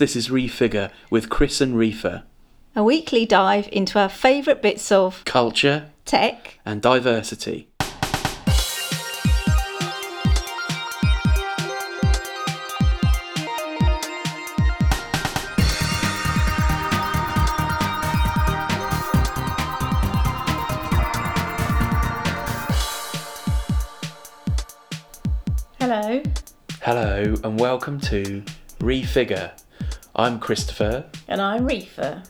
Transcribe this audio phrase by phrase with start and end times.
[0.00, 2.22] This is Refigure with Chris and Reefer.
[2.74, 6.58] A weekly dive into our favourite bits of Culture tech.
[6.64, 7.68] and diversity.
[25.78, 26.22] Hello.
[26.80, 28.42] Hello and welcome to
[28.78, 29.52] Refigure.
[30.14, 32.22] I'm Christopher And I'm Reefer.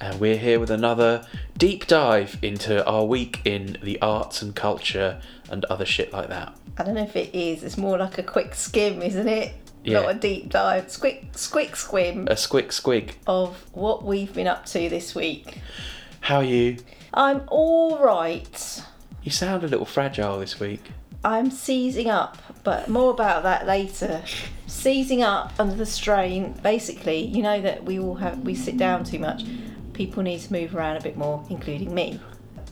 [0.00, 1.24] and we're here with another
[1.56, 6.54] deep dive into our week in the arts and culture and other shit like that.
[6.78, 9.54] I don't know if it is, it's more like a quick skim, isn't it?
[9.84, 10.00] Yeah.
[10.00, 10.86] Not a deep dive.
[10.88, 13.12] Squick, squick squim A squick squig.
[13.26, 15.58] of what we've been up to this week.
[16.20, 16.76] How are you?
[17.14, 18.82] I'm alright.
[19.22, 20.82] You sound a little fragile this week.
[21.22, 24.22] I'm seizing up, but more about that later.
[24.66, 26.52] Seizing up under the strain.
[26.62, 29.44] Basically, you know that we all have we sit down too much.
[29.92, 32.18] People need to move around a bit more, including me.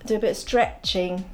[0.07, 1.27] Do a bit of stretching.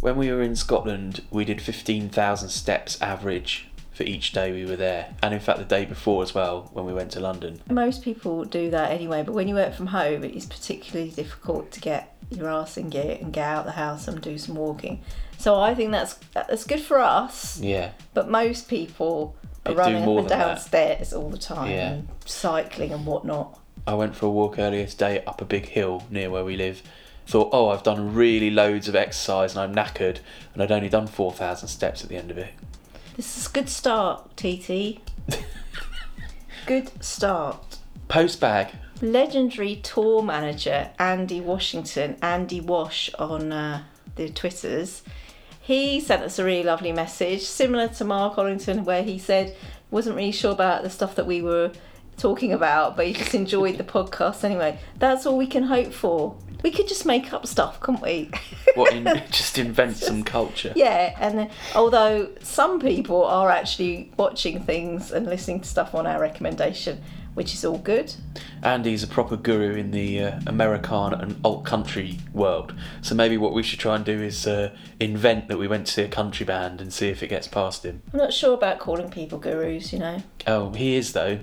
[0.00, 4.76] When we were in Scotland, we did 15,000 steps average for each day we were
[4.76, 5.14] there.
[5.22, 7.60] And in fact, the day before as well, when we went to London.
[7.70, 11.70] Most people do that anyway, but when you work from home, it is particularly difficult
[11.72, 15.02] to get your ass in gear and get out the house and do some walking.
[15.38, 17.90] So I think that's that's good for us, Yeah.
[18.14, 19.34] but most people
[19.66, 21.90] are running up and downstairs all the time Yeah.
[21.92, 23.58] and cycling and whatnot.
[23.86, 26.82] I went for a walk earlier today up a big hill near where we live.
[27.26, 30.18] Thought, oh, I've done really loads of exercise and I'm knackered,
[30.52, 32.52] and I'd only done 4,000 steps at the end of it.
[33.16, 35.00] This is a good start, TT.
[36.66, 37.78] good start.
[38.08, 38.68] Post bag.
[39.02, 43.82] Legendary tour manager Andy Washington, Andy Wash on uh,
[44.16, 45.02] the Twitters,
[45.60, 49.56] he sent us a really lovely message, similar to Mark Ollington, where he said
[49.90, 51.72] wasn't really sure about the stuff that we were
[52.18, 54.78] talking about, but he just enjoyed the podcast anyway.
[54.98, 56.36] That's all we can hope for.
[56.62, 58.30] We could just make up stuff, couldn't we?
[58.74, 60.72] What in, just invent some culture.
[60.74, 66.08] Yeah, and then, although some people are actually watching things and listening to stuff on
[66.08, 67.00] our recommendation,
[67.34, 68.14] which is all good.
[68.62, 72.74] Andy's a proper guru in the uh, Americana and alt country world.
[73.02, 75.92] So maybe what we should try and do is uh, invent that we went to
[75.92, 78.02] see a country band and see if it gets past him.
[78.12, 80.22] I'm not sure about calling people gurus, you know.
[80.46, 81.40] Oh, he is though.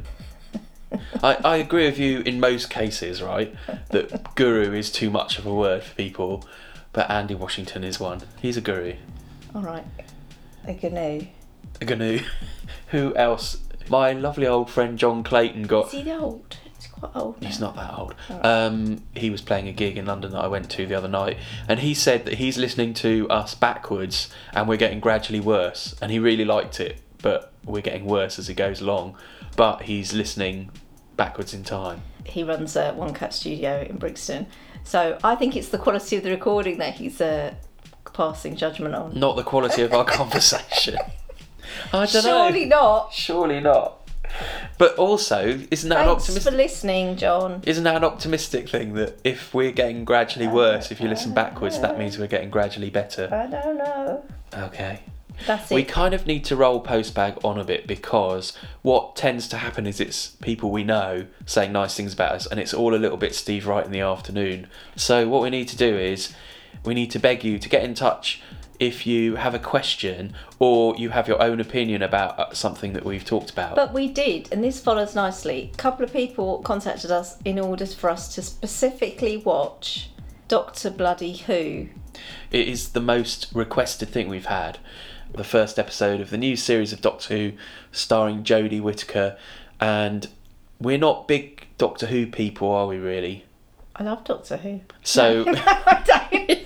[1.24, 3.53] I, I agree with you in most cases, right?
[3.90, 6.46] That guru is too much of a word for people,
[6.94, 8.22] but Andy Washington is one.
[8.41, 8.96] He's a guru.
[9.53, 9.85] All right,
[10.66, 11.28] a gnu.
[11.81, 12.19] A gnu.
[12.88, 13.58] Who else?
[13.91, 15.88] My lovely old friend John Clayton got.
[15.88, 16.56] Is he the old?
[16.78, 17.41] He's quite old.
[17.41, 17.47] Now.
[17.50, 18.16] He's not that old.
[18.29, 21.38] Um, he was playing a gig in London that I went to the other night,
[21.68, 25.94] and he said that he's listening to us backwards, and we're getting gradually worse.
[26.02, 29.18] And he really liked it, but we're getting worse as it goes along.
[29.57, 30.72] But he's listening
[31.18, 32.02] backwards in time.
[32.23, 34.47] He runs a One Cut Studio in Brixton,
[34.85, 37.56] so I think it's the quality of the recording that he's uh,
[38.13, 39.19] passing judgment on.
[39.19, 40.96] Not the quality of our conversation.
[41.93, 42.77] I don't Surely know.
[42.77, 43.13] not.
[43.13, 44.01] Surely not.
[44.77, 47.61] But also, isn't that an Thanks for listening, John.
[47.65, 51.79] Isn't that an optimistic thing that if we're getting gradually worse, if you listen backwards,
[51.81, 53.29] that means we're getting gradually better?
[53.31, 54.25] I don't know.
[54.53, 55.01] Okay.
[55.45, 55.75] That's it.
[55.75, 59.85] We kind of need to roll postbag on a bit because what tends to happen
[59.85, 63.17] is it's people we know saying nice things about us, and it's all a little
[63.17, 64.67] bit Steve Wright in the afternoon.
[64.95, 66.33] So what we need to do is
[66.83, 68.41] we need to beg you to get in touch
[68.81, 73.05] if you have a question or you have your own opinion about uh, something that
[73.05, 73.75] we've talked about.
[73.75, 75.69] But we did, and this follows nicely.
[75.71, 80.09] A couple of people contacted us in order for us to specifically watch
[80.47, 81.89] Doctor Bloody Who.
[82.49, 84.79] It is the most requested thing we've had.
[85.31, 87.51] The first episode of the new series of Doctor Who,
[87.91, 89.37] starring Jodie Whittaker,
[89.79, 90.27] and
[90.79, 92.97] we're not big Doctor Who people, are we?
[92.97, 93.45] Really?
[93.95, 94.81] I love Doctor Who.
[95.03, 95.45] So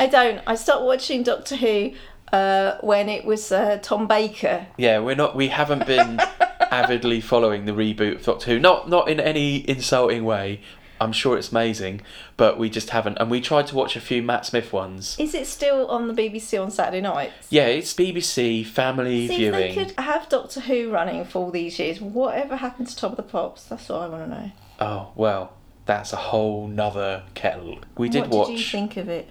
[0.00, 0.40] I don't.
[0.46, 0.54] I.
[0.54, 1.92] Stopped watching Doctor Who
[2.32, 4.66] uh, when it was uh, Tom Baker.
[4.78, 5.36] yeah, we're not.
[5.36, 6.18] We haven't been
[6.70, 8.58] avidly following the reboot of Doctor Who.
[8.58, 10.62] Not not in any insulting way.
[11.02, 12.02] I'm sure it's amazing,
[12.36, 13.16] but we just haven't.
[13.18, 15.16] And we tried to watch a few Matt Smith ones.
[15.18, 17.48] Is it still on the BBC on Saturday nights?
[17.48, 19.54] Yeah, it's BBC family See, viewing.
[19.54, 23.12] if they could have Doctor Who running for all these years, whatever happened to Top
[23.12, 23.64] of the Pops?
[23.64, 24.52] That's what I want to know.
[24.78, 25.54] Oh well,
[25.86, 27.78] that's a whole nother kettle.
[27.96, 28.48] We did what watch.
[28.48, 29.30] did you think of it?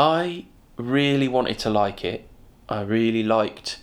[0.00, 0.46] I
[0.78, 2.26] really wanted to like it.
[2.70, 3.80] I really liked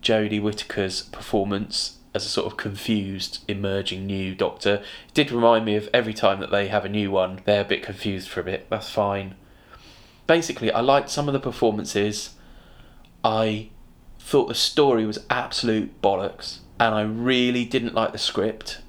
[0.00, 4.76] Jodie Whittaker's performance as a sort of confused, emerging new Doctor.
[5.08, 7.66] It did remind me of every time that they have a new one, they're a
[7.66, 8.66] bit confused for a bit.
[8.70, 9.34] That's fine.
[10.26, 12.30] Basically, I liked some of the performances.
[13.22, 13.68] I
[14.18, 18.80] thought the story was absolute bollocks, and I really didn't like the script.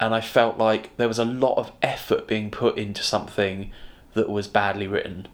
[0.00, 3.70] and I felt like there was a lot of effort being put into something
[4.14, 5.28] that was badly written.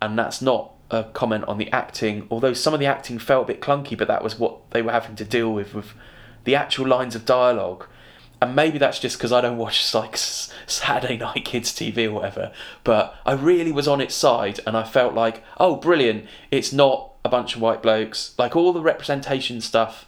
[0.00, 3.54] And that's not a comment on the acting, although some of the acting felt a
[3.54, 5.92] bit clunky, but that was what they were having to deal with with
[6.44, 7.86] the actual lines of dialogue.
[8.40, 12.52] And maybe that's just because I don't watch like Saturday night kids TV or whatever.
[12.84, 16.26] But I really was on its side, and I felt like, oh, brilliant!
[16.50, 18.34] It's not a bunch of white blokes.
[18.38, 20.06] Like all the representation stuff,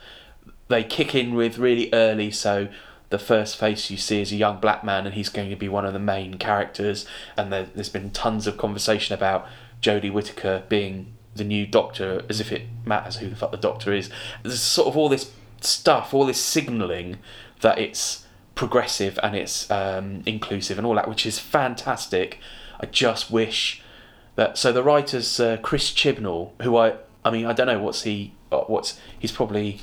[0.68, 2.30] they kick in with really early.
[2.30, 2.68] So
[3.08, 5.68] the first face you see is a young black man, and he's going to be
[5.68, 7.06] one of the main characters.
[7.36, 9.48] And there's been tons of conversation about
[9.82, 13.92] Jodie Whittaker being the new Doctor, as if it matters who the fuck the Doctor
[13.92, 14.10] is.
[14.42, 15.30] There's sort of all this
[15.60, 17.18] stuff, all this signalling
[17.60, 22.38] that it's progressive and it's um, inclusive and all that, which is fantastic.
[22.80, 23.82] I just wish
[24.34, 24.58] that.
[24.58, 28.34] So the writer's uh, Chris Chibnall, who I, I mean, I don't know what's he,
[28.50, 29.82] uh, what's he's probably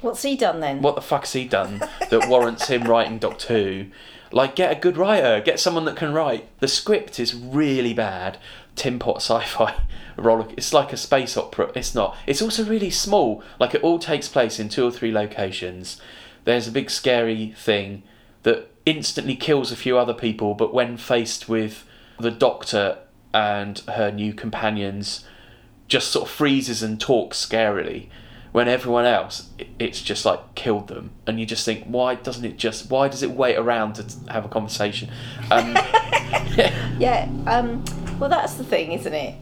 [0.00, 0.82] What's he done then?
[0.82, 1.78] what the fuck's he done
[2.10, 3.86] that warrants him writing Doctor Who?
[4.32, 6.48] Like, get a good writer, get someone that can write.
[6.60, 8.38] The script is really bad.
[8.76, 9.74] Tin Pot sci-fi
[10.16, 10.46] roller.
[10.56, 11.72] It's like a space opera.
[11.74, 12.16] It's not.
[12.26, 13.42] It's also really small.
[13.58, 16.00] Like it all takes place in two or three locations.
[16.44, 18.02] There's a big scary thing
[18.44, 21.84] that instantly kills a few other people, but when faced with
[22.20, 22.98] the Doctor
[23.34, 25.24] and her new companions,
[25.88, 28.08] just sort of freezes and talks scarily
[28.52, 32.56] when everyone else it's just like killed them and you just think why doesn't it
[32.56, 35.10] just why does it wait around to have a conversation
[35.50, 35.76] um,
[36.98, 37.84] Yeah, um,
[38.18, 39.34] well, that's the thing, isn't it?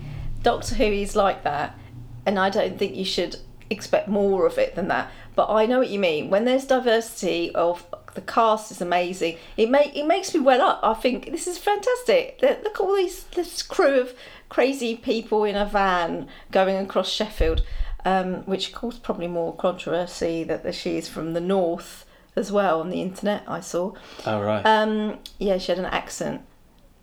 [0.42, 1.78] Doctor Who is like that,
[2.26, 3.36] and I don't think you should
[3.70, 5.10] expect more of it than that.
[5.34, 6.30] But I know what you mean.
[6.30, 9.36] When there's diversity of the cast is amazing.
[9.56, 10.80] It make it makes me well up.
[10.82, 12.38] I think this is fantastic.
[12.40, 14.14] Look at all these this crew of
[14.48, 17.64] crazy people in a van going across Sheffield,
[18.04, 22.06] um, which caused probably more controversy that she is from the north
[22.36, 23.42] as well on the internet.
[23.48, 23.94] I saw.
[24.26, 26.42] all right Um, yeah, she had an accent.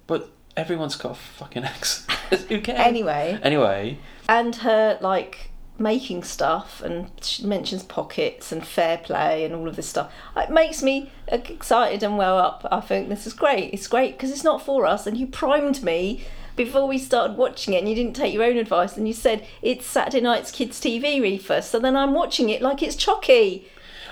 [0.08, 2.12] but everyone's got a fucking accent
[2.50, 2.80] who cares?
[2.80, 3.98] Anyway, anyway.
[4.28, 9.76] And her like making stuff and she mentions pockets and fair play and all of
[9.76, 10.12] this stuff.
[10.38, 12.68] It makes me excited and well up.
[12.72, 13.74] I think this is great.
[13.74, 16.24] It's great because it's not for us and you primed me
[16.56, 19.46] before we started watching it and you didn't take your own advice and you said
[19.62, 23.64] it's saturday night's kids tv reefer so then i'm watching it like it's chocky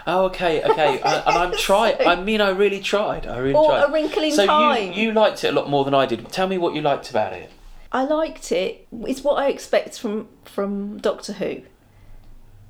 [0.09, 3.67] oh okay okay I, and i'm trying i mean i really tried i really Or
[3.67, 4.91] tried A Wrinkle in so Time.
[4.93, 7.09] you you liked it a lot more than i did tell me what you liked
[7.09, 7.51] about it
[7.91, 8.87] I liked it.
[8.91, 11.61] It's what I expect from from Doctor Who.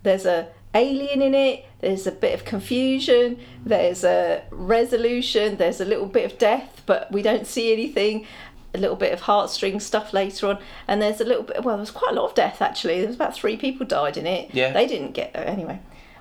[0.04, 1.66] There's a alien in it.
[1.82, 3.38] There's a bit of confusion.
[3.66, 5.58] There's a resolution.
[5.58, 8.26] There's a little bit of death, but we don't see anything.
[8.74, 11.64] A little bit of heartstring stuff later on, and there's a little bit.
[11.66, 13.00] Well, there was quite a lot of death actually.
[13.00, 14.54] There was about three people died in it.
[14.54, 14.72] Yeah.
[14.72, 15.80] They didn't get anyway.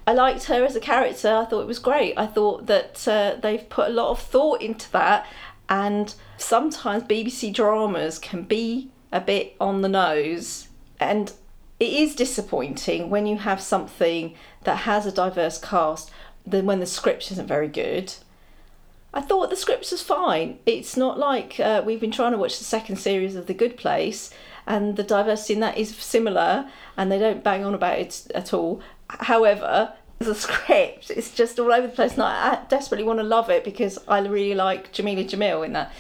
[0.09, 1.29] I liked her as a character.
[1.29, 2.15] I thought it was great.
[2.17, 5.27] I thought that uh, they've put a lot of thought into that,
[5.69, 10.69] and sometimes BBC dramas can be a bit on the nose,
[10.99, 11.31] and
[11.79, 14.35] it is disappointing when you have something
[14.65, 16.11] that has a diverse cast.
[16.47, 18.15] than when the script isn't very good.
[19.13, 20.59] I thought the script was fine.
[20.65, 23.77] It's not like uh, we've been trying to watch the second series of The Good
[23.77, 24.33] Place,
[24.67, 26.67] and the diversity in that is similar,
[26.97, 28.81] and they don't bang on about it at all.
[29.09, 33.51] However, the script It's just all over the place, and I desperately want to love
[33.51, 35.93] it because I really like Jamila Jamil in that.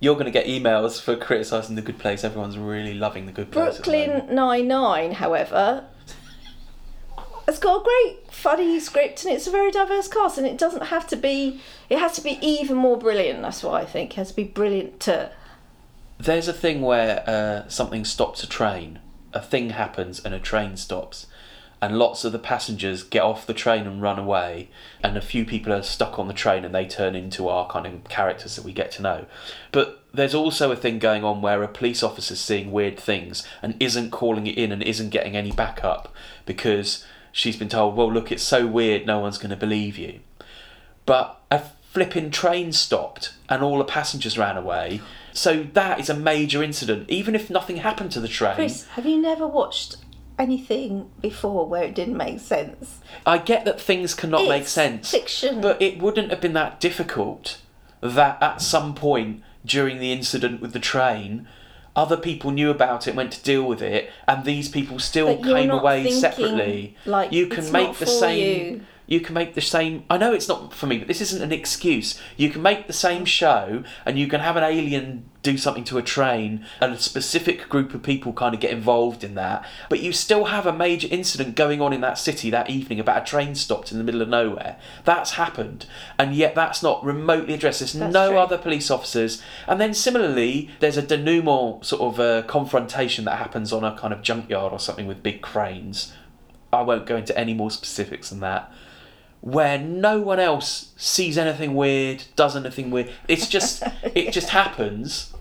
[0.00, 3.50] you're going to get emails for criticising the good place everyone's really loving the good
[3.50, 4.12] place at the moment.
[4.12, 5.84] Brooklyn Nine Nine, however,
[7.46, 10.84] has got a great, funny script and it's a very diverse cast, and it doesn't
[10.86, 11.60] have to be.
[11.90, 13.42] It has to be even more brilliant.
[13.42, 14.12] That's what I think.
[14.12, 15.30] It has to be brilliant to.
[16.18, 19.00] There's a thing where uh, something stops a train,
[19.32, 21.26] a thing happens and a train stops,
[21.82, 24.68] and lots of the passengers get off the train and run away,
[25.02, 27.86] and a few people are stuck on the train and they turn into our kind
[27.86, 29.26] of characters that we get to know.
[29.72, 33.74] But there's also a thing going on where a police officer's seeing weird things and
[33.80, 36.14] isn't calling it in and isn't getting any backup
[36.46, 40.20] because she's been told, well, look, it's so weird, no one's going to believe you.
[41.04, 45.00] But a flipping train stopped and all the passengers ran away.
[45.32, 48.54] So that is a major incident, even if nothing happened to the train.
[48.54, 49.96] Chris, have you never watched
[50.38, 53.00] anything before where it didn't make sense?
[53.26, 55.60] I get that things cannot make It's sense, fiction.
[55.60, 57.58] but it wouldn't have been that difficult
[58.00, 61.46] that at some point during the incident with the train,
[61.94, 65.44] other people knew about it, went to deal with it, and these people still But
[65.44, 66.96] came away separately.
[67.06, 68.74] like, you can make the same.
[68.74, 68.80] you.
[69.12, 70.04] You can make the same.
[70.08, 72.18] I know it's not for me, but this isn't an excuse.
[72.38, 75.98] You can make the same show, and you can have an alien do something to
[75.98, 79.66] a train, and a specific group of people kind of get involved in that.
[79.90, 83.22] But you still have a major incident going on in that city that evening about
[83.22, 84.78] a train stopped in the middle of nowhere.
[85.04, 85.84] That's happened,
[86.18, 87.80] and yet that's not remotely addressed.
[87.80, 88.38] There's That's no true.
[88.38, 93.74] other police officers, and then similarly, there's a denouement sort of uh, confrontation that happens
[93.74, 96.14] on a kind of junkyard or something with big cranes.
[96.72, 98.72] I won't go into any more specifics than that.
[99.42, 103.10] Where no one else sees anything weird, does anything weird.
[103.28, 105.34] It's just, it just happens.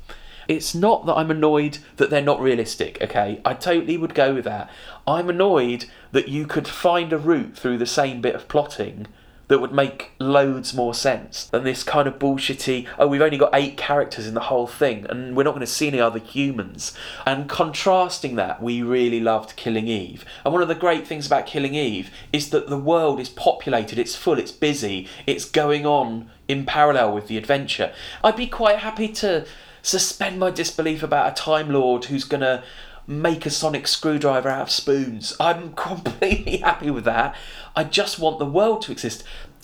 [0.47, 3.39] It's not that I'm annoyed that they're not realistic, okay?
[3.45, 4.69] I totally would go with that.
[5.07, 9.07] I'm annoyed that you could find a route through the same bit of plotting
[9.51, 13.49] that would make loads more sense than this kind of bullshitty, oh, we've only got
[13.53, 16.93] eight characters in the whole thing and we're not going to see any other humans.
[17.25, 20.23] And contrasting that, we really loved Killing Eve.
[20.45, 23.99] And one of the great things about Killing Eve is that the world is populated,
[23.99, 27.91] it's full, it's busy, it's going on in parallel with the adventure.
[28.23, 29.45] I'd be quite happy to
[29.81, 32.63] suspend my disbelief about a Time Lord who's going to
[33.11, 35.35] make a sonic screwdriver out of spoons.
[35.39, 37.35] I'm completely happy with that.
[37.75, 39.23] I just want the world to exist.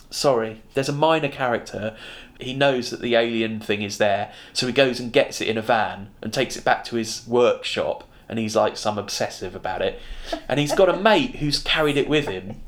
[0.10, 1.96] Sorry, there's a minor character.
[2.40, 5.58] He knows that the alien thing is there, so he goes and gets it in
[5.58, 8.04] a van and takes it back to his workshop.
[8.30, 10.00] And he's like some obsessive about it.
[10.50, 12.62] And he's got a mate who's carried it with him.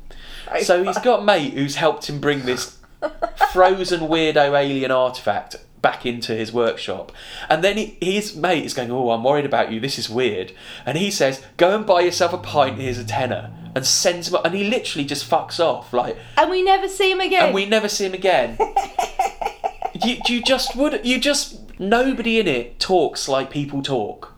[0.62, 2.78] So he's got a mate who's helped him bring this
[3.52, 7.12] frozen weirdo alien artifact back into his workshop.
[7.48, 9.80] And then he, his mate is going, Oh, I'm worried about you.
[9.80, 10.52] This is weird.
[10.84, 12.78] And he says, Go and buy yourself a pint.
[12.78, 13.50] Here's a tenner.
[13.74, 14.34] And sends him.
[14.34, 15.92] Up and he literally just fucks off.
[15.92, 17.46] Like, And we never see him again.
[17.46, 18.58] and we never see him again.
[20.02, 21.04] you, you just would.
[21.04, 21.58] You just.
[21.78, 24.34] Nobody in it talks like people talk.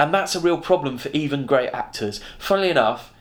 [0.00, 2.20] And that's a real problem for even great actors.
[2.38, 3.12] Funnily enough,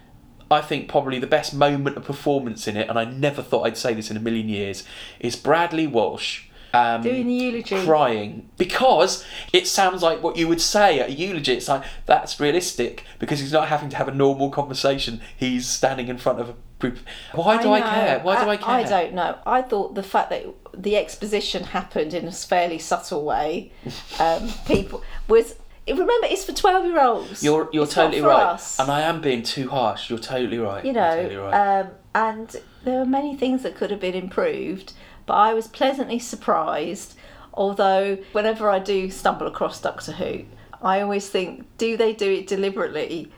[0.50, 3.76] I think probably the best moment of performance in it, and I never thought I'd
[3.78, 4.84] say this in a million years,
[5.20, 6.44] is Bradley Walsh.
[6.74, 7.84] Um, Doing the eulogy.
[7.86, 11.54] crying because it sounds like what you would say at a eulogy.
[11.54, 15.22] It's like that's realistic because he's not having to have a normal conversation.
[15.36, 17.00] He's standing in front of a group.
[17.34, 17.86] Why do I, know.
[17.90, 18.20] care?
[18.20, 18.70] Why do I care?
[18.70, 19.38] I don't know.
[19.46, 20.46] I thought the fact that
[20.76, 23.72] the exposition happened in a fairly subtle way,
[24.20, 25.56] um, people was.
[25.90, 27.42] Remember, it's for twelve-year-olds.
[27.42, 28.78] You're you're It's totally right, us.
[28.78, 30.10] and I am being too harsh.
[30.10, 30.84] You're totally right.
[30.84, 31.80] you know, totally right.
[31.80, 34.92] um, and there were many things that could have been improved,
[35.28, 37.14] but I was pleasantly surprised.
[37.54, 40.46] Although, whenever I do stumble across Doctor Who,
[40.82, 43.32] I always think, do they do it deliberately?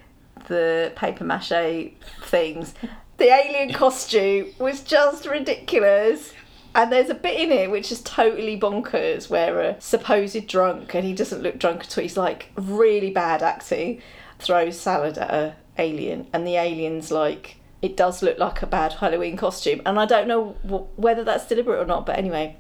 [0.47, 1.91] The paper mache
[2.21, 2.73] things.
[3.17, 6.33] The alien costume was just ridiculous.
[6.75, 11.03] And there's a bit in it which is totally bonkers where a supposed drunk, and
[11.03, 14.01] he doesn't look drunk at all, he's like really bad acting,
[14.37, 18.93] throws salad at a alien, and the alien's like, it does look like a bad
[18.93, 19.81] Halloween costume.
[19.85, 22.57] And I don't know w- whether that's deliberate or not, but anyway,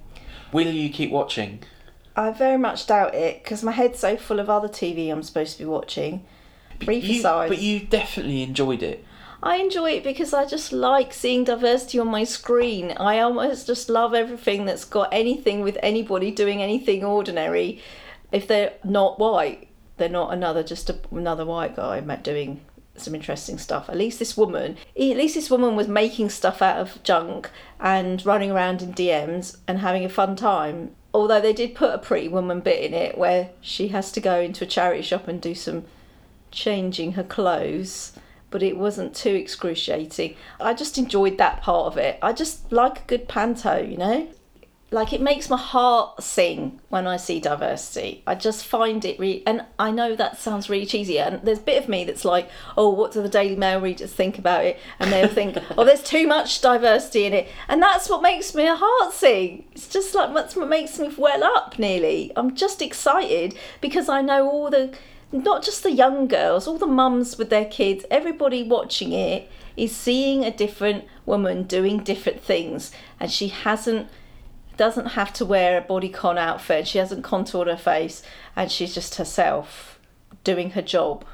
[0.51, 1.61] Will you keep watching?
[2.15, 5.53] I very much doubt it because my head's so full of other TV I'm supposed
[5.57, 6.25] to be watching.
[6.83, 7.49] Brief You, aside.
[7.49, 9.05] but you definitely enjoyed it.
[9.41, 12.91] I enjoy it because I just like seeing diversity on my screen.
[12.97, 17.81] I almost just love everything that's got anything with anybody doing anything ordinary.
[18.31, 22.61] If they're not white, they're not another just a, another white guy doing
[23.01, 23.89] some interesting stuff.
[23.89, 28.25] At least this woman, at least this woman was making stuff out of junk and
[28.25, 30.95] running around in DMs and having a fun time.
[31.13, 34.39] Although they did put a pretty woman bit in it where she has to go
[34.39, 35.85] into a charity shop and do some
[36.51, 38.13] changing her clothes,
[38.51, 40.35] but it wasn't too excruciating.
[40.59, 42.19] I just enjoyed that part of it.
[42.21, 44.27] I just like a good panto, you know?
[44.91, 48.23] Like it makes my heart sing when I see diversity.
[48.25, 51.19] I just find it really, and I know that sounds really cheesy.
[51.19, 54.11] And there's a bit of me that's like, oh, what do the Daily Mail readers
[54.11, 54.79] think about it?
[54.99, 58.65] And they'll think, oh, there's too much diversity in it, and that's what makes my
[58.65, 59.65] heart sing.
[59.73, 61.77] It's just like that's what makes me well up.
[61.77, 64.95] Nearly, I'm just excited because I know all the
[65.31, 69.95] not just the young girls, all the mums with their kids, everybody watching it is
[69.95, 74.07] seeing a different woman doing different things, and she hasn't
[74.79, 76.87] doesn't have to wear a bodycon outfit.
[76.87, 78.23] She hasn't contoured her face,
[78.55, 79.99] and she's just herself
[80.45, 81.25] doing her job.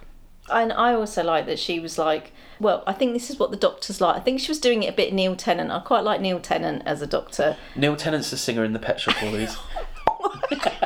[0.50, 3.58] And I also like that she was like, well, I think this is what the
[3.58, 4.16] doctor's like.
[4.16, 5.70] I think she was doing it a bit Neil Tennant.
[5.70, 7.56] I quite like Neil Tennant as a doctor.
[7.75, 9.54] Neil Tennant's the singer in the Pet Shop Boys.
[10.16, 10.80] What's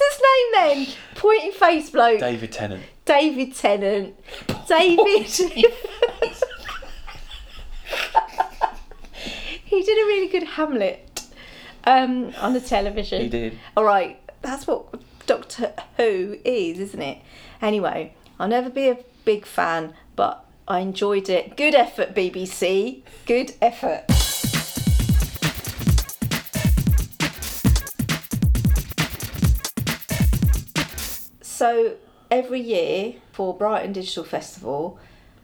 [0.00, 0.86] his name then?
[1.14, 2.18] Pointy face bloke.
[2.18, 2.82] David Tennant.
[3.04, 4.16] David Tennant.
[4.66, 5.30] David.
[9.64, 11.22] he did a really good Hamlet
[11.84, 13.22] um, on the television.
[13.22, 13.58] He did.
[13.76, 17.22] All right, that's what Doctor Who is, isn't it?
[17.62, 21.56] Anyway, I'll never be a big fan, but I enjoyed it.
[21.56, 23.02] Good effort, BBC.
[23.26, 24.10] Good effort.
[31.42, 31.94] So
[32.28, 34.98] every year for Brighton Digital Festival,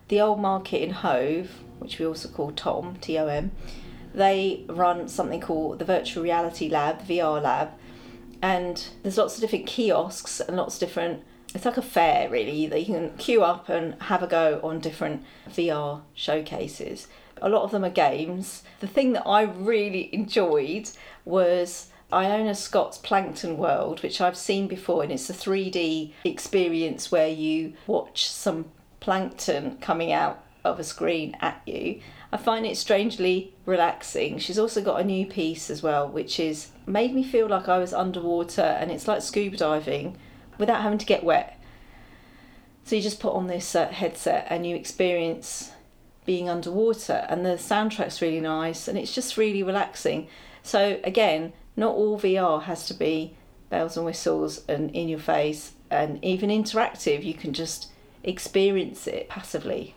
[0.09, 3.53] the Old Market in Hove, which we also call Tom, T O M,
[4.15, 7.71] they run something called the Virtual Reality Lab, VR Lab,
[8.41, 11.23] and there's lots of different kiosks and lots of different.
[11.55, 14.81] It's like a fair, really, that you can queue up and have a go on
[14.81, 17.09] different VR showcases.
[17.41, 18.63] A lot of them are games.
[18.81, 20.91] The thing that I really enjoyed
[21.25, 27.29] was Iona Scott's Plankton World, which I've seen before, and it's a 3D experience where
[27.29, 28.67] you watch some
[29.01, 32.01] plankton coming out of a screen at you.
[32.33, 34.39] I find it strangely relaxing.
[34.39, 37.79] She's also got a new piece as well, which is made me feel like I
[37.79, 40.17] was underwater and it's like scuba diving
[40.59, 41.59] without having to get wet.
[42.85, 45.73] So you just put on this uh, headset and you experience
[46.25, 50.29] being underwater, and the soundtrack's really nice and it's just really relaxing.
[50.63, 53.37] So, again, not all VR has to be
[53.71, 57.25] bells and whistles and in your face and even interactive.
[57.25, 57.91] You can just
[58.23, 59.97] experience it passively.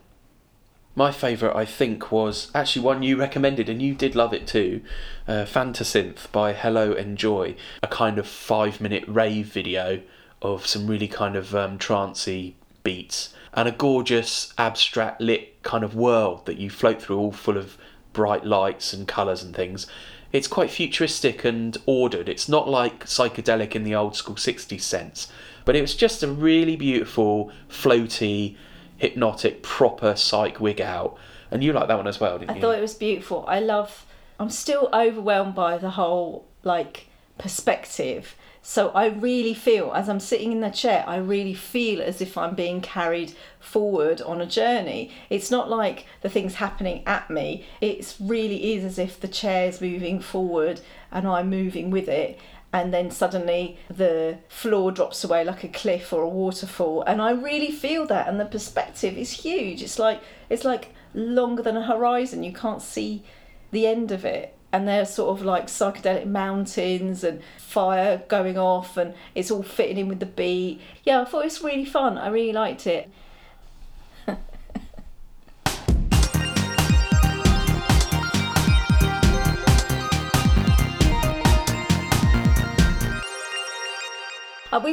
[0.98, 4.82] My favourite, I think, was actually one you recommended, and you did love it too.
[5.28, 10.02] Uh, Fantasynth by Hello Enjoy, a kind of five minute rave video
[10.42, 15.96] of some really kind of um, trancey beats and a gorgeous abstract lit kind of
[15.96, 17.78] world that you float through, all full of
[18.14, 19.88] bright lights and colours and things.
[20.32, 22.30] It's quite futuristic and ordered.
[22.30, 25.28] It's not like psychedelic in the old school 60s sense,
[25.66, 28.56] but it was just a really beautiful, floaty,
[28.98, 31.18] hypnotic, proper psych wig out.
[31.52, 32.62] And you like that one as well, didn't I you?
[32.62, 33.46] thought it was beautiful.
[33.48, 34.06] I love.
[34.40, 38.36] I'm still overwhelmed by the whole like perspective.
[38.68, 42.36] So I really feel as I'm sitting in the chair, I really feel as if
[42.36, 45.12] I'm being carried forward on a journey.
[45.30, 47.64] It's not like the things happening at me.
[47.80, 52.40] It really is as if the chair's moving forward and I'm moving with it.
[52.76, 57.32] And then suddenly the floor drops away like a cliff or a waterfall, and I
[57.32, 58.28] really feel that.
[58.28, 59.82] And the perspective is huge.
[59.82, 62.44] It's like it's like longer than a horizon.
[62.44, 63.24] You can't see
[63.72, 68.98] the end of it and they're sort of like psychedelic mountains and fire going off
[68.98, 72.18] and it's all fitting in with the beat yeah i thought it was really fun
[72.18, 73.10] i really liked it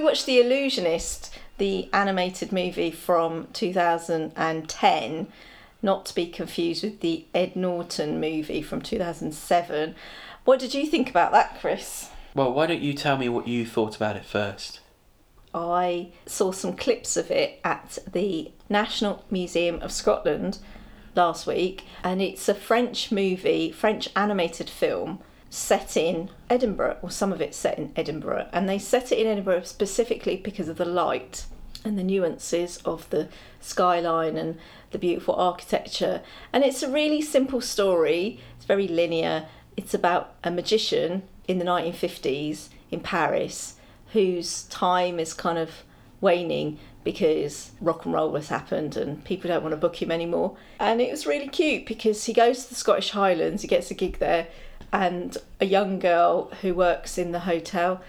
[0.02, 5.26] watched The Illusionist, the animated movie from 2010,
[5.80, 9.94] not to be confused with the Ed Norton movie from 2007.
[10.44, 12.10] What did you think about that, Chris?
[12.34, 14.80] Well, why don't you tell me what you thought about it first?
[15.54, 20.58] I saw some clips of it at the National Museum of Scotland
[21.14, 25.20] last week, and it's a French movie, French animated film
[25.52, 29.26] set in Edinburgh, or some of it set in Edinburgh, and they set it in
[29.26, 31.44] Edinburgh specifically because of the light
[31.84, 33.28] and the nuances of the
[33.60, 34.58] skyline and
[34.92, 36.22] the beautiful architecture.
[36.54, 39.46] And it's a really simple story, it's very linear.
[39.76, 43.74] It's about a magician in the 1950s in Paris
[44.14, 45.82] whose time is kind of
[46.22, 50.56] waning because rock and roll has happened and people don't want to book him anymore.
[50.78, 53.94] And it was really cute because he goes to the Scottish Highlands, he gets a
[53.94, 54.46] gig there,
[54.92, 58.02] and a young girl who works in the hotel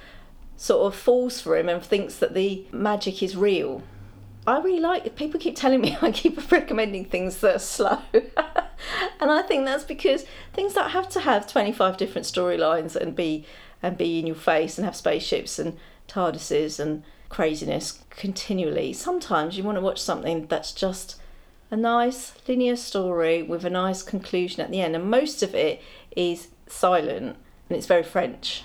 [0.58, 3.82] sort of falls for him and thinks that the magic is real.
[4.46, 5.16] I really like.
[5.16, 8.00] People keep telling me I keep recommending things that are slow.
[8.14, 13.46] and I think that's because things that have to have 25 different storylines and be
[13.82, 18.94] and be in your face and have spaceships and TARDISes and craziness continually.
[18.94, 21.20] Sometimes you want to watch something that's just
[21.70, 24.96] a nice linear story with a nice conclusion at the end.
[24.96, 25.82] And most of it
[26.16, 27.38] is silent
[27.70, 28.64] and it's very French.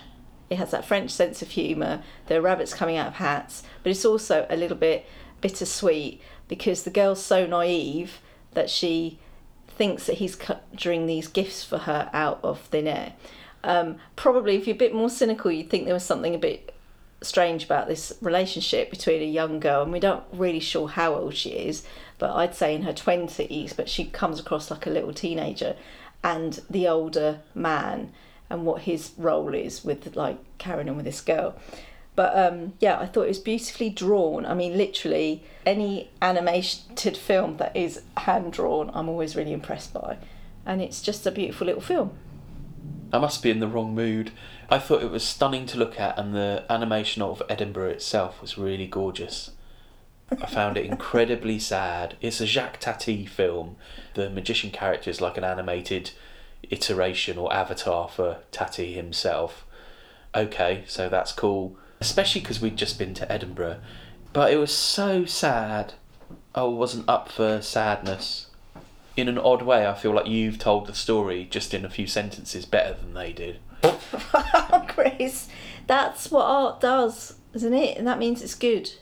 [0.51, 2.03] It has that French sense of humour.
[2.27, 5.07] There are rabbits coming out of hats, but it's also a little bit
[5.40, 8.21] bittersweet because the girl's so naive
[8.55, 9.18] that she
[9.66, 13.12] thinks that he's conjuring these gifts for her out of thin air.
[13.62, 16.75] Um, probably, if you're a bit more cynical, you'd think there was something a bit
[17.21, 21.35] strange about this relationship between a young girl, and we don't really sure how old
[21.35, 21.85] she is,
[22.18, 25.77] but I'd say in her 20s, but she comes across like a little teenager,
[26.22, 28.12] and the older man
[28.50, 31.54] and what his role is with like carrying on with this girl.
[32.16, 34.44] But um, yeah, I thought it was beautifully drawn.
[34.44, 40.18] I mean, literally, any animated film that is hand drawn, I'm always really impressed by.
[40.66, 42.11] And it's just a beautiful little film.
[43.12, 44.33] I must be in the wrong mood.
[44.68, 48.59] I thought it was stunning to look at, and the animation of Edinburgh itself was
[48.59, 49.52] really gorgeous.
[50.30, 52.16] I found it incredibly sad.
[52.20, 53.76] It's a Jacques Tati film.
[54.14, 56.10] The magician character is like an animated
[56.64, 59.64] iteration or avatar for Tati himself.
[60.34, 61.76] Okay, so that's cool.
[62.00, 63.80] Especially because we'd just been to Edinburgh.
[64.32, 65.94] But it was so sad.
[66.54, 68.46] Oh, I wasn't up for sadness.
[69.16, 72.06] In an odd way, I feel like you've told the story just in a few
[72.06, 73.58] sentences better than they did.
[74.88, 75.48] Chris,
[75.86, 77.96] that's what art does, isn't it?
[77.96, 78.92] And that means it's good.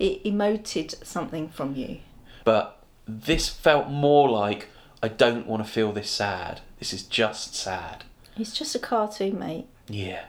[0.00, 1.98] It emoted something from you.
[2.44, 4.68] But this felt more like
[5.02, 6.62] I don't want to feel this sad.
[6.78, 8.04] This is just sad.
[8.36, 9.66] It's just a cartoon, mate.
[9.88, 10.24] Yeah.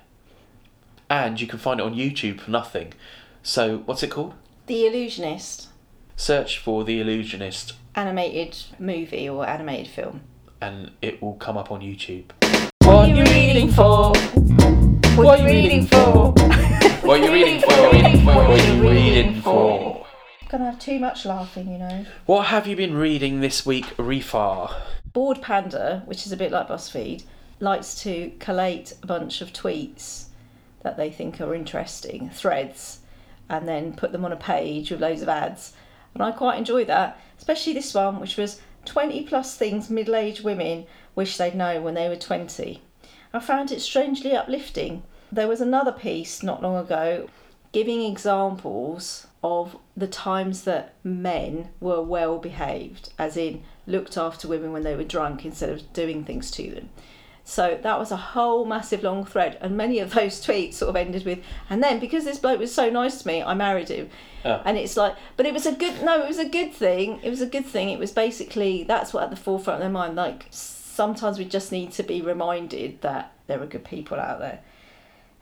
[1.10, 2.94] And you can find it on YouTube for nothing.
[3.44, 4.34] So, what's it called?
[4.68, 5.70] The Illusionist,
[6.16, 10.22] Search for The Illusionist animated movie or animated film.
[10.62, 12.26] and it will come up on YouTube.
[12.84, 14.14] What are you reading for?
[15.16, 16.34] What are you reading for?
[17.12, 17.68] What are you reading for?
[18.24, 20.08] What are you reading for?
[20.48, 22.06] Gonna have too much laughing, you know.
[22.26, 24.74] What have you been reading this week, Refar?
[25.12, 27.26] Bored Panda, which is a bit like BuzzFeed,
[27.60, 30.28] likes to collate a bunch of tweets
[30.84, 33.00] that they think are interesting, threads,
[33.50, 35.74] and then put them on a page with loads of ads.
[36.14, 40.46] And I quite enjoy that, especially this one, which was 20 plus things middle aged
[40.46, 42.82] women wish they'd known when they were 20.
[43.34, 45.04] I found it strangely uplifting.
[45.32, 47.28] There was another piece not long ago
[47.72, 54.72] giving examples of the times that men were well behaved, as in looked after women
[54.72, 56.90] when they were drunk instead of doing things to them.
[57.44, 60.96] So that was a whole massive long thread, and many of those tweets sort of
[60.96, 61.40] ended with,
[61.70, 64.10] and then because this bloke was so nice to me, I married him.
[64.46, 64.62] Oh.
[64.64, 67.20] And it's like, but it was a good, no, it was a good thing.
[67.24, 67.90] It was a good thing.
[67.90, 70.16] It was basically, that's what at the forefront of their mind.
[70.16, 74.60] Like, sometimes we just need to be reminded that there are good people out there.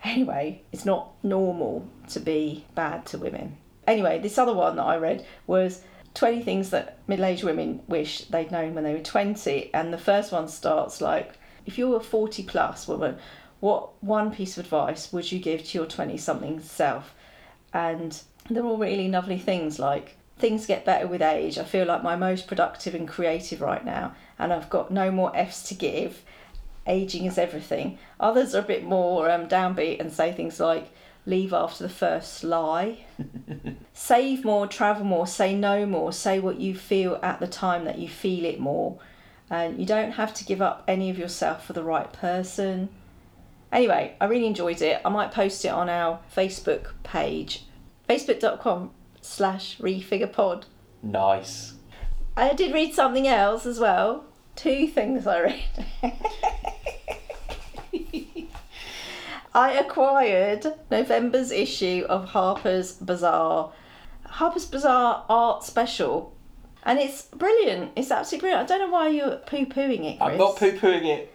[0.03, 3.57] Anyway, it's not normal to be bad to women.
[3.85, 5.83] Anyway, this other one that I read was
[6.13, 9.73] 20 things that middle aged women wish they'd known when they were 20.
[9.73, 13.17] And the first one starts like, if you're a 40 plus woman,
[13.59, 17.13] what one piece of advice would you give to your 20 something self?
[17.73, 21.57] And they're all really lovely things like, things get better with age.
[21.57, 25.35] I feel like my most productive and creative right now, and I've got no more
[25.35, 26.23] F's to give.
[26.89, 27.99] Aging is everything.
[28.19, 30.91] Others are a bit more um, downbeat and say things like,
[31.25, 33.06] leave after the first lie.
[33.93, 37.99] Save more, travel more, say no more, say what you feel at the time that
[37.99, 38.99] you feel it more.
[39.49, 42.89] And you don't have to give up any of yourself for the right person.
[43.71, 44.99] Anyway, I really enjoyed it.
[45.06, 47.65] I might post it on our Facebook page,
[48.08, 50.63] facebook.com slash refigurepod.
[51.04, 51.73] Nice.
[52.36, 54.25] I did read something else as well.
[54.55, 56.15] Two things I read.
[59.53, 63.71] I acquired November's issue of Harper's Bazaar.
[64.25, 66.35] Harper's Bazaar Art Special.
[66.83, 67.91] And it's brilliant.
[67.95, 68.71] It's absolutely brilliant.
[68.71, 70.31] I don't know why you're poo pooing it, Chris.
[70.31, 71.33] I'm not poo pooing it.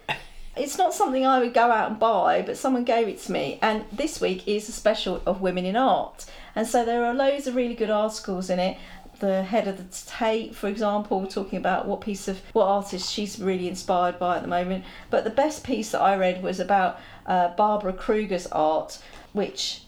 [0.55, 3.59] It's not something I would go out and buy, but someone gave it to me.
[3.61, 6.25] And this week is a special of women in art.
[6.55, 8.77] And so there are loads of really good articles in it.
[9.19, 13.39] The head of the Tate, for example, talking about what piece of what artist she's
[13.39, 14.83] really inspired by at the moment.
[15.09, 19.01] But the best piece that I read was about uh, Barbara Kruger's art,
[19.33, 19.81] which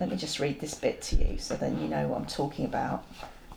[0.00, 2.64] let me just read this bit to you so then you know what I'm talking
[2.64, 3.04] about.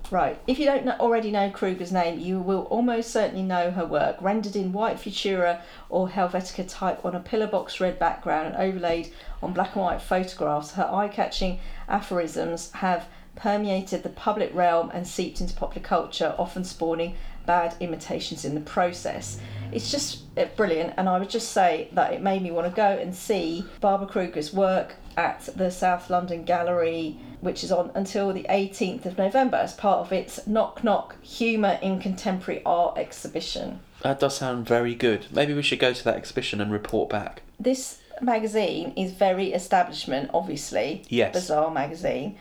[0.09, 3.85] Right, if you don't know, already know Kruger's name, you will almost certainly know her
[3.85, 8.55] work, rendered in white Futura or Helvetica type on a pillar box red background and
[8.55, 9.11] overlaid
[9.43, 10.71] on black and white photographs.
[10.71, 16.63] Her eye catching aphorisms have permeated the public realm and seeped into popular culture, often
[16.63, 19.39] spawning bad imitations in the process.
[19.71, 22.75] It's just uh, brilliant, and I would just say that it made me want to
[22.75, 28.33] go and see Barbara Kruger's work at the South London Gallery, which is on until
[28.33, 33.79] the 18th of November as part of its Knock Knock Humour in Contemporary Art exhibition.
[34.03, 35.25] That does sound very good.
[35.31, 37.41] Maybe we should go to that exhibition and report back.
[37.59, 41.03] This magazine is very establishment, obviously.
[41.09, 41.33] Yes.
[41.33, 42.37] Bazaar magazine.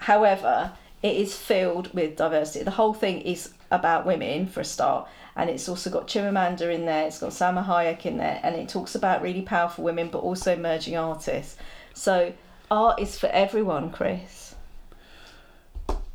[0.00, 2.64] However, it is filled with diversity.
[2.64, 6.86] The whole thing is about women for a start, and it's also got Chimamanda in
[6.86, 7.06] there.
[7.06, 10.54] It's got Salma Hayek in there, and it talks about really powerful women, but also
[10.54, 11.56] emerging artists.
[11.94, 12.32] So
[12.70, 14.54] art is for everyone, Chris.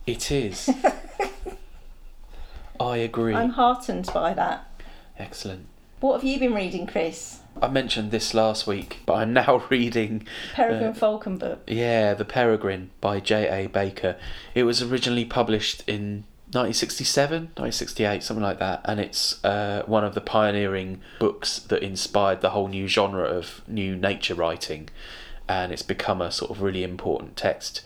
[0.08, 0.69] It is.
[2.80, 3.34] I agree.
[3.34, 4.67] I'm heartened by that.
[5.17, 5.67] Excellent.
[6.00, 7.39] What have you been reading, Chris?
[7.62, 11.62] I mentioned this last week, but I'm now reading Peregrine Uh, Falcon book.
[11.68, 13.68] Yeah, The Peregrine by J.A.
[13.68, 14.18] Baker.
[14.54, 20.13] It was originally published in 1967, 1968, something like that, and it's uh, one of
[20.13, 24.89] the pioneering books that inspired the whole new genre of new nature writing,
[25.50, 27.82] and it's become a sort of really important text.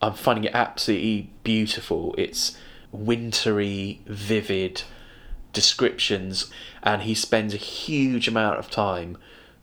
[0.00, 2.14] I'm finding it absolutely beautiful.
[2.18, 2.56] It's
[2.92, 4.82] wintry, vivid
[5.52, 6.50] descriptions,
[6.82, 9.18] and he spends a huge amount of time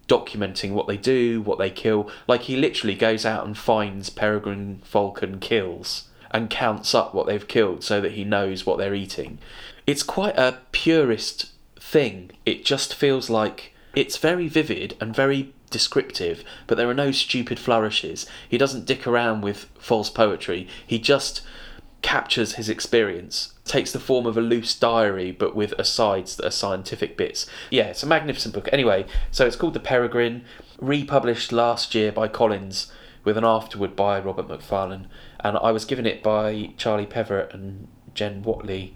[0.07, 2.09] documenting what they do, what they kill.
[2.27, 7.47] Like he literally goes out and finds peregrine falcon kills and counts up what they've
[7.47, 9.39] killed so that he knows what they're eating.
[9.87, 12.31] It's quite a purist thing.
[12.45, 17.59] It just feels like it's very vivid and very descriptive, but there are no stupid
[17.59, 18.25] flourishes.
[18.47, 20.67] He doesn't dick around with false poetry.
[20.85, 21.41] He just
[22.01, 26.51] captures his experience, takes the form of a loose diary, but with asides that are
[26.51, 27.45] scientific bits.
[27.69, 28.69] Yeah, it's a magnificent book.
[28.71, 30.43] Anyway, so it's called The Peregrine,
[30.79, 32.91] republished last year by Collins
[33.23, 35.07] with an afterword by Robert Macfarlane,
[35.41, 38.95] and I was given it by Charlie Peverett and Jen Watley,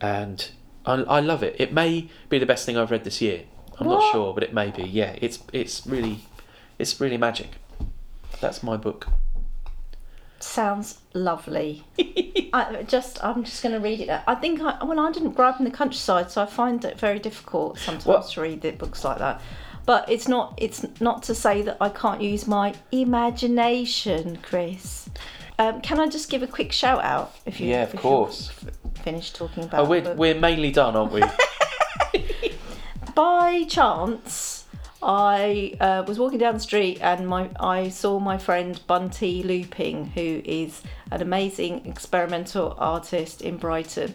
[0.00, 0.50] and
[0.84, 1.56] I, I love it.
[1.58, 3.42] It may be the best thing I've read this year.
[3.78, 4.84] I'm not sure, but it may be.
[4.84, 6.20] Yeah, it's it's really
[6.78, 7.50] it's really magic.
[8.40, 9.08] That's my book.
[10.40, 11.84] Sounds lovely.
[12.52, 14.10] I just, I'm just going to read it.
[14.26, 16.98] I think, I, well, I didn't grow up in the countryside, so I find it
[16.98, 19.40] very difficult sometimes Well- to read the books like that.
[19.84, 25.08] But it's not, it's not to say that I can't use my imagination, Chris.
[25.60, 27.32] Um, can I just give a quick shout out?
[27.46, 28.50] If you, Yeah, of course.
[28.50, 29.86] f- finished talking about.
[29.86, 31.22] Oh, we're we're mainly done, aren't we?
[33.14, 34.65] by chance,
[35.02, 40.06] I uh, was walking down the street and my I saw my friend Bunty Looping,
[40.06, 44.14] who is an amazing experimental artist in Brighton,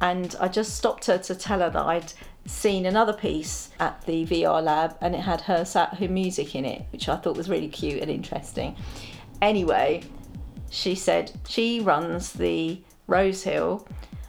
[0.00, 2.12] and I just stopped her to tell her that I'd
[2.46, 6.64] seen another piece at the VR lab and it had her sat her music in
[6.64, 8.76] it, which I thought was really cute and interesting.
[9.40, 10.02] Anyway,
[10.70, 13.86] she said she runs the Rose Hill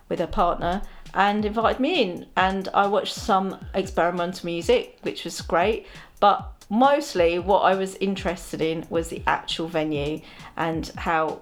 [0.09, 0.81] with her partner
[1.15, 2.25] and invited me in.
[2.37, 5.87] And I watched some experimental music which was great.
[6.19, 10.21] But mostly what I was interested in was the actual venue
[10.55, 11.41] and how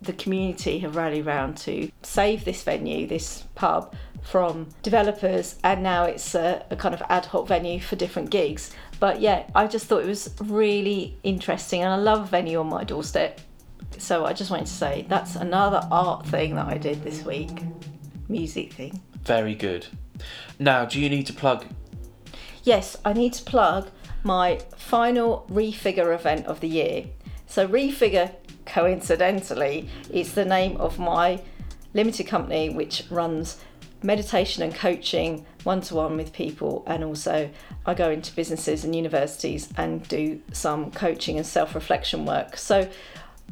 [0.00, 6.04] the community have rallied around to save this venue, this pub, from developers, and now
[6.04, 8.72] it's a, a kind of ad hoc venue for different gigs.
[9.00, 12.68] But yeah, I just thought it was really interesting, and I love a venue on
[12.68, 13.40] my doorstep.
[13.98, 17.62] So I just wanted to say that's another art thing that I did this week,
[18.32, 19.00] music thing.
[19.24, 19.86] Very good.
[20.58, 21.66] Now, do you need to plug?
[22.64, 23.90] Yes, I need to plug
[24.24, 27.06] my final Refigure event of the year.
[27.46, 28.34] So, Refigure,
[28.66, 31.42] coincidentally, is the name of my
[31.94, 33.58] limited company which runs
[34.02, 36.82] meditation and coaching one to one with people.
[36.86, 37.50] And also,
[37.86, 42.56] I go into businesses and universities and do some coaching and self reflection work.
[42.56, 42.88] So,